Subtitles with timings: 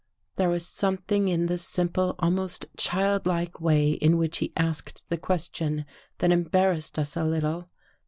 [0.35, 5.17] There was something in the simple, almost child like way in which he asked the
[5.19, 5.85] question,
[6.17, 7.69] that em barrassed us a little.